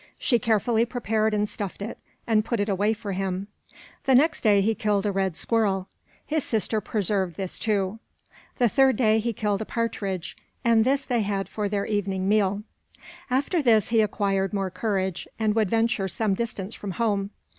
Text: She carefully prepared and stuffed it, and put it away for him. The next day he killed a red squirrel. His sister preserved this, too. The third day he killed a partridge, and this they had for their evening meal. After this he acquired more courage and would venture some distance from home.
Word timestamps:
She 0.17 0.39
carefully 0.39 0.83
prepared 0.83 1.31
and 1.31 1.47
stuffed 1.47 1.79
it, 1.79 1.99
and 2.25 2.43
put 2.43 2.59
it 2.59 2.67
away 2.67 2.91
for 2.93 3.11
him. 3.11 3.49
The 4.05 4.15
next 4.15 4.41
day 4.41 4.59
he 4.61 4.73
killed 4.73 5.05
a 5.05 5.11
red 5.11 5.37
squirrel. 5.37 5.89
His 6.25 6.43
sister 6.43 6.81
preserved 6.81 7.35
this, 7.37 7.59
too. 7.59 7.99
The 8.57 8.67
third 8.67 8.95
day 8.95 9.19
he 9.19 9.31
killed 9.31 9.61
a 9.61 9.65
partridge, 9.65 10.35
and 10.65 10.83
this 10.85 11.05
they 11.05 11.21
had 11.21 11.47
for 11.47 11.69
their 11.69 11.85
evening 11.85 12.27
meal. 12.27 12.63
After 13.29 13.61
this 13.61 13.89
he 13.89 14.01
acquired 14.01 14.53
more 14.55 14.71
courage 14.71 15.27
and 15.37 15.53
would 15.53 15.69
venture 15.69 16.07
some 16.07 16.33
distance 16.33 16.73
from 16.73 16.93
home. 16.93 17.29